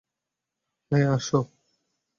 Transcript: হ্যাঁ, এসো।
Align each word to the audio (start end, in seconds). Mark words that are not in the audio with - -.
হ্যাঁ, 0.91 1.07
এসো। 1.15 1.39